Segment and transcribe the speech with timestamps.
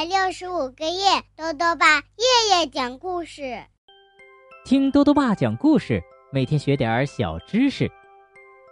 [0.00, 3.62] 百六十五个夜，豆豆爸夜夜讲故事，
[4.64, 6.02] 听豆豆爸讲故事，
[6.32, 7.86] 每天学点小知识。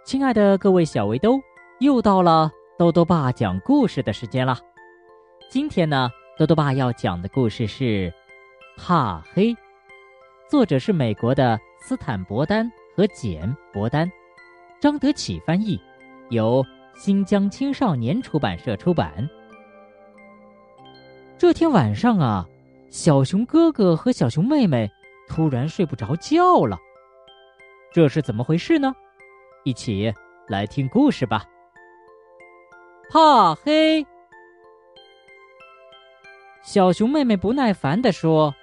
[0.03, 1.39] 亲爱的各位小围兜，
[1.81, 4.57] 又到了豆豆爸讲故事的时间了。
[5.51, 8.11] 今天呢，豆豆爸要讲的故事是
[8.75, 9.53] 《怕黑》，
[10.49, 14.11] 作者是美国的斯坦伯丹和简伯丹，
[14.81, 15.79] 张德启翻译，
[16.31, 16.65] 由
[16.97, 19.29] 新疆青少年出版社出版。
[21.39, 22.45] 这天晚上啊，
[22.89, 24.91] 小熊哥哥和小熊妹妹
[25.29, 26.77] 突然睡不着觉了。
[27.93, 28.93] 这是怎么回事呢？
[29.63, 30.13] 一起
[30.49, 31.45] 来听故事吧。
[33.09, 34.05] 怕黑，
[36.61, 38.53] 小熊妹妹不耐烦地说：“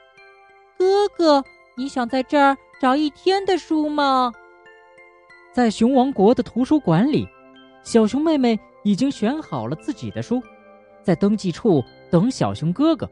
[0.78, 1.42] 哥哥，
[1.78, 4.30] 你想在这儿找一天的书吗？”
[5.50, 7.26] 在熊王国的图书馆里，
[7.82, 10.42] 小熊妹妹已经选好了自己的书，
[11.02, 11.82] 在登记处。
[12.10, 13.08] 等小熊哥哥。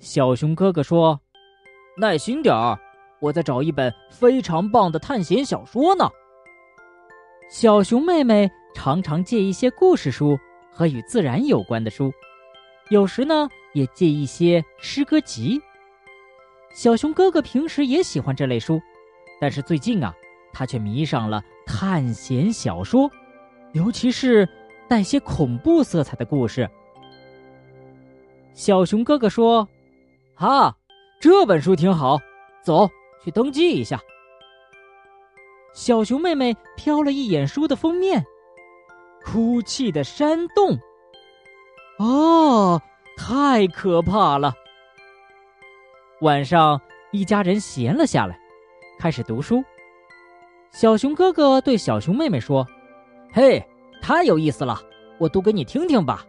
[0.00, 1.20] 小熊哥哥说
[1.96, 2.78] ：“耐心点儿，
[3.20, 6.08] 我在找一本非常棒的探险小说呢。”
[7.50, 10.38] 小熊妹妹常常借一些故事书
[10.70, 12.12] 和与自然有关的书，
[12.90, 15.60] 有时呢也借一些诗歌集。
[16.74, 18.80] 小熊哥哥平时也喜欢这类书，
[19.40, 20.14] 但是最近啊，
[20.52, 23.10] 他却迷上了探险小说，
[23.72, 24.46] 尤其是
[24.88, 26.68] 带些恐怖色彩的故事。
[28.56, 29.68] 小熊哥哥说
[30.34, 30.74] ：“哈，
[31.20, 32.18] 这本书挺好，
[32.64, 32.88] 走
[33.22, 34.00] 去登记一下。”
[35.74, 38.24] 小熊妹妹瞟了一眼书的封面
[39.26, 40.78] ，“哭泣的山洞”，
[42.00, 42.80] 哦，
[43.14, 44.54] 太可怕了。
[46.22, 48.40] 晚上，一家人闲了下来，
[48.98, 49.62] 开始读书。
[50.72, 52.66] 小熊哥哥对小熊妹妹说
[53.34, 53.62] ：“嘿，
[54.00, 54.80] 太有意思了，
[55.18, 56.24] 我读给你听听吧。”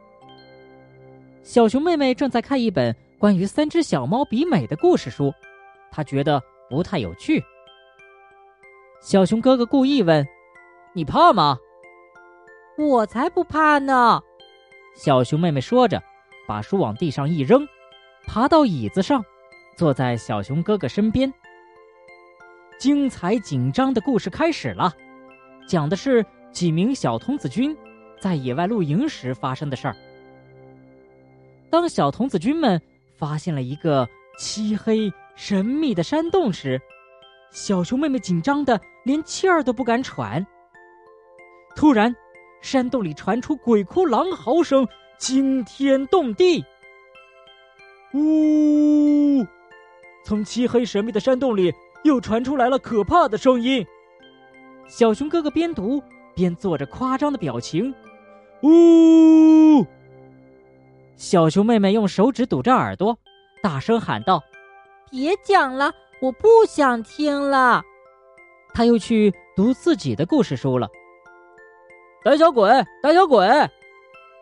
[1.48, 5.34] 小熊妹妹正在看一本关于三只小猫比美的故事书，
[5.90, 7.41] 她觉得不太有趣。
[9.02, 10.28] 小熊哥哥故意问
[10.91, 11.58] ：“你怕吗
[12.78, 14.22] ？”“我才不怕呢！”
[14.94, 16.03] 小熊妹妹说着，
[16.46, 17.66] 把书往地上一扔，
[18.28, 19.24] 爬到椅子上，
[19.78, 21.34] 坐在小熊哥哥身边。
[22.78, 24.94] 精彩紧张的故事开始了，
[25.66, 27.74] 讲的是几名小童子军
[28.19, 29.96] 在野外露营时发生的事儿。
[31.69, 32.81] 当小童子军们
[33.17, 34.07] 发现了一个
[34.38, 36.81] 漆黑神秘的山洞时，
[37.51, 40.45] 小熊妹妹紧张的连气儿都不敢喘。
[41.75, 42.16] 突然，
[42.61, 46.63] 山洞里传出鬼哭狼嚎声，惊天动地。
[48.13, 49.45] 呜！
[50.23, 51.73] 从漆黑神秘的山洞里
[52.03, 53.85] 又传出来了可怕的声音。
[54.88, 56.01] 小熊哥哥边读
[56.34, 57.94] 边做着夸张的表情。
[58.63, 59.85] 呜！
[61.17, 63.17] 小熊妹妹用手指堵着耳朵，
[63.63, 64.44] 大声喊道
[65.09, 65.91] ：“别讲了，
[66.22, 67.83] 我不想听了。”
[68.72, 70.88] 她又去读自己的故事书了。
[72.23, 72.69] 胆小鬼，
[73.01, 73.47] 胆小鬼！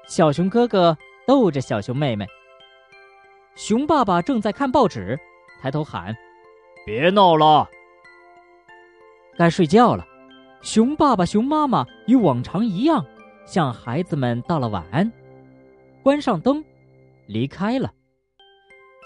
[0.05, 2.27] 小熊哥哥逗着小熊妹妹。
[3.55, 5.17] 熊爸爸正在看报纸，
[5.61, 6.13] 抬头喊
[6.85, 7.69] ：“别闹了，
[9.37, 10.05] 该睡觉了。”
[10.61, 13.05] 熊爸爸、熊妈妈与往常一样，
[13.45, 15.09] 向孩子们道了晚安。
[16.05, 16.63] 关上灯，
[17.25, 17.91] 离开了。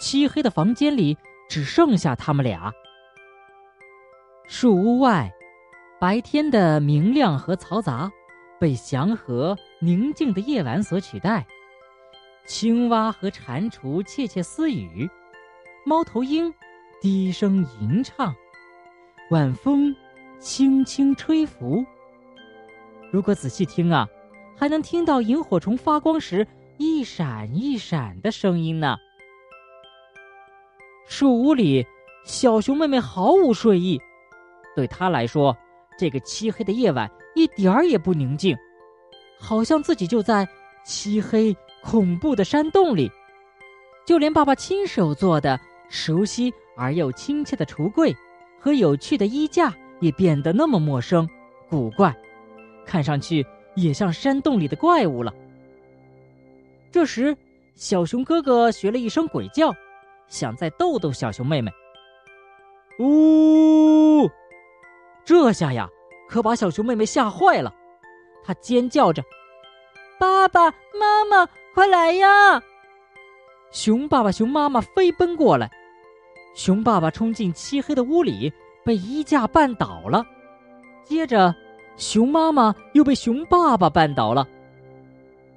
[0.02, 1.18] 漆黑的房间里
[1.50, 2.74] 只剩下他们俩。
[4.50, 5.32] 树屋外，
[5.98, 8.12] 白天的明亮和嘈杂
[8.60, 11.48] 被祥和宁静的夜晚所取代。
[12.46, 15.10] 青蛙和蟾蜍窃窃私语，
[15.86, 16.54] 猫头鹰
[17.00, 18.36] 低声吟唱，
[19.31, 19.96] 晚风
[20.38, 21.81] 轻轻吹拂。
[23.10, 24.06] 如果仔细听啊，
[24.58, 26.46] 还能听到萤火虫发光时。
[26.82, 28.96] 一闪一闪的声音呢。
[31.06, 31.86] 树屋里，
[32.24, 34.00] 小熊妹妹毫无睡意，
[34.78, 35.54] 对她来说，
[35.98, 38.56] 这个漆黑的夜晚一点儿也不宁静，
[39.38, 40.48] 好像自己就在
[40.86, 41.54] 漆黑
[41.84, 43.12] 恐怖的山洞里。
[44.06, 45.60] 就连爸爸亲手做的
[45.90, 48.16] 熟悉而又亲切的橱柜
[48.58, 51.28] 和有趣的衣架，也变得那么陌生、
[51.70, 52.16] 古怪，
[52.86, 55.34] 看上去也像山洞里的怪物了。
[56.91, 57.36] 这时，
[57.75, 59.74] 小熊哥哥学了一声鬼叫，
[60.27, 61.71] 想再逗逗小熊妹妹。
[63.00, 64.30] 呜！
[65.24, 65.88] 这下呀，
[66.27, 67.74] 可把小熊妹妹吓坏了，
[68.44, 69.24] 她尖叫着
[70.19, 72.62] ：“爸爸妈妈，快来呀！”
[73.71, 75.69] 熊爸爸、熊妈妈飞奔过来，
[76.56, 78.51] 熊爸爸冲进漆黑的屋里，
[78.83, 80.25] 被衣架绊倒了，
[81.06, 81.53] 接着，
[81.95, 84.47] 熊妈妈又被熊爸爸绊倒了，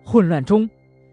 [0.04, 0.68] 混乱中。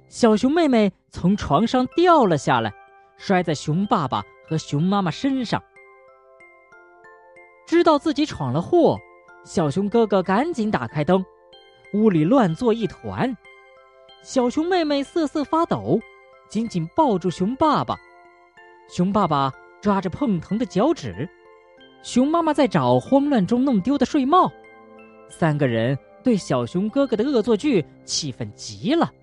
[0.09, 2.73] 小熊妹妹从床上掉了下来，
[3.15, 5.61] 摔在熊爸爸和熊妈妈身上。
[7.67, 8.97] 知道自己闯了祸，
[9.45, 11.23] 小熊哥哥赶紧打开灯，
[11.93, 13.37] 屋里乱作一团。
[14.23, 15.99] 小熊妹妹瑟瑟发抖，
[16.49, 17.95] 紧紧抱住熊爸爸。
[18.89, 21.29] 熊爸爸抓着碰疼的脚趾，
[22.01, 24.51] 熊妈妈在找慌乱中弄丢的睡帽。
[25.29, 29.13] 三个人对小熊哥哥的恶作剧气愤极了。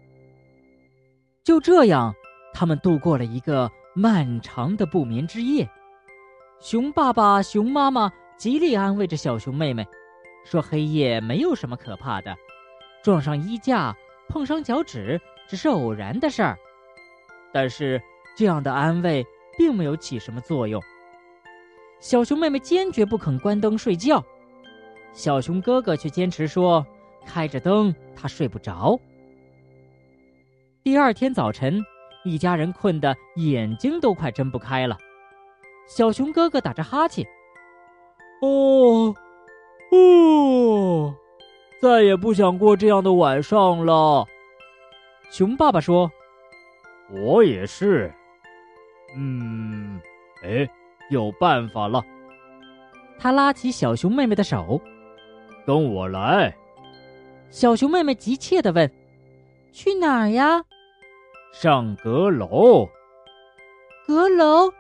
[1.47, 2.13] 就这样，
[2.53, 5.71] 他们度过了一个漫长的不眠之夜。
[6.59, 8.13] 熊爸爸、熊妈妈。
[8.37, 9.83] 极力安慰着小熊妹妹，
[10.45, 12.37] 说：“黑夜没有什么可怕的，
[13.03, 13.97] 撞上衣架、
[14.29, 16.59] 碰伤脚趾只是偶然的事儿。”
[17.51, 17.99] 但是
[18.37, 19.25] 这样的安慰
[19.57, 20.83] 并没有起什么作用。
[21.99, 24.23] 小熊妹妹坚决不肯关灯睡觉，
[25.15, 26.87] 小熊哥哥却坚持说
[27.25, 29.01] ：“开着灯他睡不着。”
[30.87, 31.85] 第二天早晨，
[32.23, 34.97] 一家人困得眼睛都快睁不开了。
[35.89, 37.27] 小熊哥哥打着哈欠。
[38.41, 39.13] 哦，
[39.91, 41.13] 哦，
[41.83, 44.25] 再也不想过这样的晚上了。
[45.29, 46.09] 熊爸爸说
[47.11, 48.09] ：“我也是。”
[49.19, 50.01] 嗯，
[50.45, 50.71] 哎，
[51.11, 52.01] 有办法了。
[53.19, 54.81] 他拉起小熊妹妹的手
[55.67, 56.57] ：“跟我来。”
[57.51, 58.89] 小熊妹妹急切的问
[59.75, 60.65] ：“去哪儿呀
[61.53, 62.89] ？”“上阁楼。
[64.07, 64.71] ”“阁楼？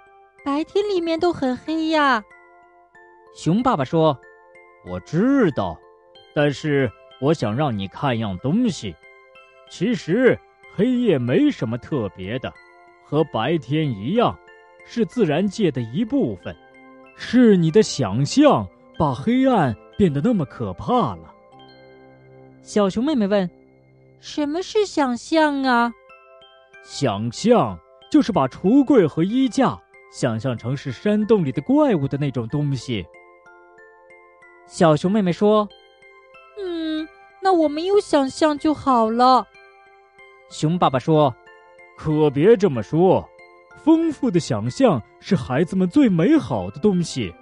[0.44, 2.22] 白天里面都很黑呀。”
[3.34, 4.16] 熊爸爸说
[4.88, 5.76] ：“我知道，
[6.34, 6.90] 但是
[7.20, 8.94] 我想让你看样东西。
[9.68, 10.38] 其实
[10.74, 12.52] 黑夜没什么特别的，
[13.04, 14.38] 和白天一样，
[14.84, 16.54] 是自然界的一部分。
[17.16, 18.66] 是你的想象
[18.98, 21.34] 把黑暗变得那么可怕了。”
[22.62, 23.50] 小熊妹妹问
[24.20, 25.92] ：“什么是想象啊
[26.88, 27.76] ？”“想象
[28.12, 29.76] 就是把橱柜和衣架
[30.12, 33.04] 想象成是山洞里的怪物的那种东西。”
[34.68, 35.68] 小熊妹妹说
[36.62, 37.06] ：“嗯，
[37.42, 39.44] 那我没有想象就好了。”
[40.48, 41.34] 熊爸爸说
[41.98, 43.28] ：“可别这么说，
[43.76, 47.34] 丰富的想象是孩子们最美好的东西。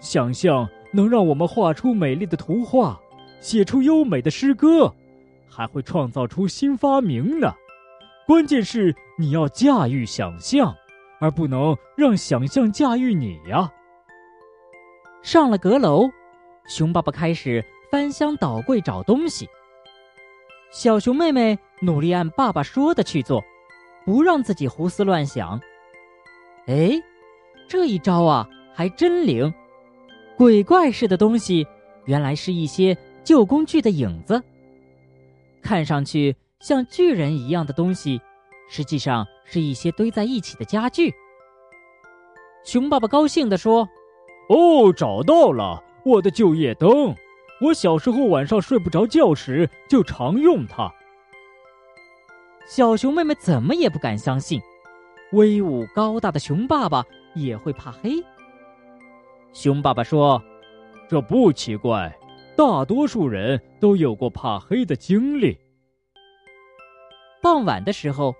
[0.00, 3.00] 想象能让我们画出美丽的图画，
[3.40, 4.92] 写出优美的诗歌，
[5.48, 7.54] 还会创造出新发明呢。
[8.30, 10.72] 关键是你要驾驭想象，
[11.18, 13.68] 而不能让想象驾驭你呀。”
[15.20, 16.08] 上了阁楼。
[16.68, 19.48] 熊爸爸开始翻箱倒柜找东西，
[20.70, 23.42] 小熊妹妹努力按爸爸说的去做，
[24.04, 25.60] 不让自己胡思乱想。
[26.68, 26.92] 哎，
[27.68, 29.52] 这一招啊还真灵！
[30.36, 31.66] 鬼怪似的东西，
[32.04, 34.40] 原来是一些旧工具的影子。
[35.60, 38.20] 看上去像巨人一样的东西，
[38.68, 41.12] 实际上是一些堆在一起的家具。
[42.64, 43.88] 熊爸爸高兴地说
[44.50, 47.14] ：“哦，找到了！”我的旧夜灯，
[47.60, 50.90] 我小时候晚上睡不着觉时就常用它。
[52.66, 54.60] 小熊妹妹怎么也不敢相信，
[55.32, 57.04] 威武高大的熊爸爸
[57.34, 58.12] 也会怕黑。
[59.52, 60.42] 熊爸爸说
[61.08, 62.14] ：“这不奇怪，
[62.56, 65.58] 大多数人都有过怕黑的经历。”
[67.42, 68.34] 傍晚的时候，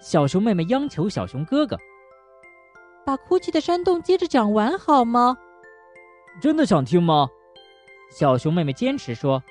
[0.00, 1.76] 小熊妹妹央求小熊哥哥
[3.04, 5.36] ：“把哭泣的山洞接着讲完好吗？”
[6.40, 7.28] 真的想听吗？
[8.10, 9.42] 小熊妹妹坚持说：“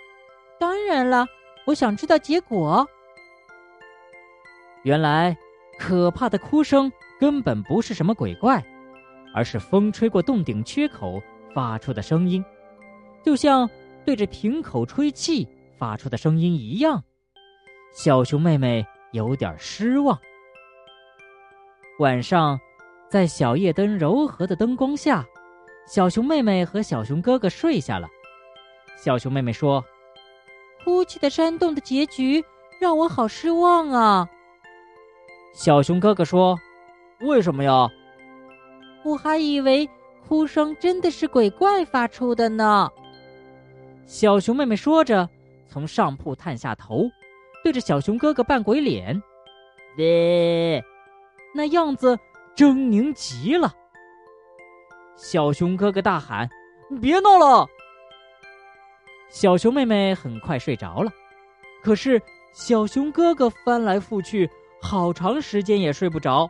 [0.60, 1.26] 当然了，
[1.66, 2.88] 我想知道结果。”
[4.84, 5.36] 原来，
[5.78, 8.64] 可怕的哭声根本不是什么鬼怪，
[9.34, 11.22] 而是风吹过洞顶缺口
[11.54, 12.44] 发出的声音，
[13.24, 13.70] 就像
[14.06, 15.48] 对着瓶口吹气
[15.78, 17.04] 发出的声音一样。
[17.94, 18.86] 小熊妹妹
[19.16, 20.20] 有点失望。
[22.00, 22.60] 晚上，
[23.10, 25.26] 在小夜灯柔和的灯光下。
[25.88, 28.08] 小熊妹妹和小熊哥哥睡下了。
[28.98, 29.84] 小熊妹妹说
[30.84, 32.44] ：“哭泣的山洞的结局
[32.82, 34.28] 让我好失望啊。”
[35.54, 36.60] 小熊哥哥说
[37.22, 37.88] ：“为什么呀？”
[39.06, 39.88] 我还以为
[40.28, 42.90] 哭声真的是鬼怪发出的呢。
[44.08, 45.30] 小熊妹妹说着，
[45.68, 47.04] 从上铺探下头，
[47.66, 49.20] 对着小熊哥哥扮鬼脸，
[49.98, 50.80] 呃，
[51.52, 52.16] 那样子
[52.56, 53.74] 狰狞极了。
[55.16, 56.48] 小熊哥哥大喊
[57.02, 57.68] ：“别闹了！”
[59.30, 61.12] 小熊妹妹很快睡着了，
[61.82, 62.22] 可是
[62.54, 64.48] 小熊哥哥翻来覆去，
[64.80, 66.48] 好长时间也睡不着。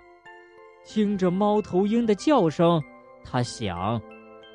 [0.84, 2.84] 听着猫头鹰的叫声，
[3.24, 4.02] 他想，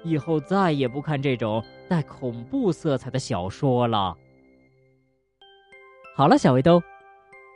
[0.05, 4.15] 以后再也不看这种带恐怖色彩的小说了。
[6.21, 6.83] 好了，小围兜，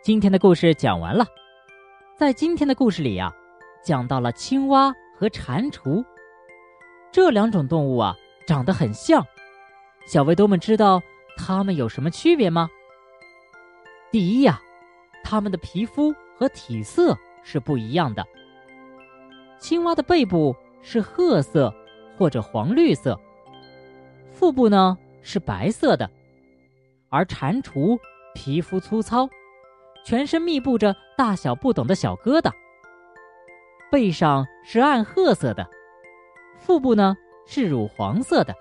[0.02, 1.26] 今天的故事讲完了。
[2.16, 3.30] 在今天的故事里呀，
[3.84, 6.02] 讲到了青蛙和蟾蜍
[7.12, 8.16] 这两种动物啊，
[8.46, 9.22] 长得很像。
[10.06, 11.02] 小围兜们知道
[11.36, 12.70] 它们有什么区别吗？
[14.10, 14.58] 第一呀，
[15.22, 18.26] 它们的皮肤和体色是不一样的。
[19.58, 21.70] 青蛙的背部是褐色
[22.16, 23.20] 或者黄绿色，
[24.32, 26.10] 腹部呢是白色的，
[27.10, 27.98] 而蟾蜍
[28.34, 29.28] 皮肤粗糙，
[30.04, 32.52] 全身密布着大小不等的小疙瘩，
[33.90, 35.66] 背上是暗褐色的，
[36.58, 38.54] 腹部呢是乳黄色的。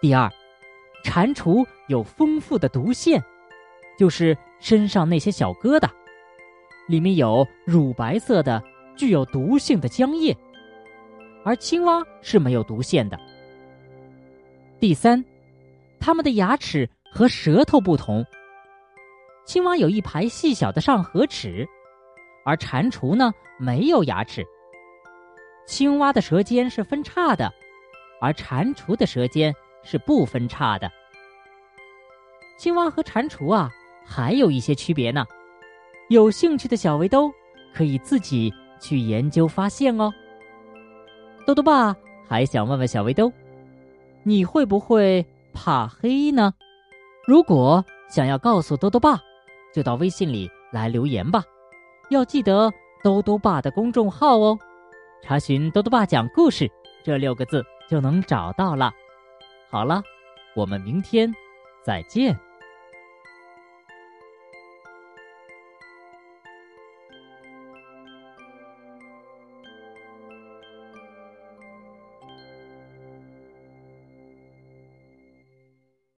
[0.00, 0.30] 第二，
[1.02, 3.22] 蟾蜍有丰富的毒腺，
[3.98, 5.88] 就是身上那些小疙瘩，
[6.86, 8.62] 里面有乳白色的。
[8.96, 10.36] 具有毒性的浆液，
[11.44, 13.18] 而青蛙是没有毒腺的。
[14.78, 15.24] 第三，
[15.98, 18.26] 它们的牙齿和舌头不同。
[19.46, 21.64] 青蛙有一排细小的上颌齿，
[22.44, 24.44] 而蟾蜍呢没有牙齿。
[25.66, 27.52] 青蛙的舌尖是分叉的，
[28.20, 29.54] 而蟾蜍的舌尖
[29.84, 30.90] 是不分叉的。
[32.58, 33.70] 青蛙和蟾蜍啊
[34.04, 35.24] 还有一些区别呢，
[36.08, 37.32] 有兴趣的小围兜
[37.72, 38.52] 可以自己。
[38.80, 40.12] 去研究发现哦。
[41.46, 41.96] 豆豆爸
[42.28, 43.32] 还想问问小围兜，
[44.24, 46.52] 你会不会怕黑呢？
[47.26, 49.18] 如果想要告诉多多爸，
[49.72, 51.42] 就到微信里来留言吧。
[52.10, 52.70] 要记得
[53.02, 54.58] 多多爸的公众号哦，
[55.22, 56.70] 查询“多多爸讲故事”
[57.02, 58.92] 这六个字就能找到了。
[59.70, 60.02] 好了，
[60.54, 61.32] 我们明天
[61.82, 62.38] 再见。